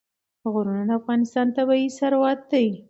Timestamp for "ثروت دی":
1.99-2.67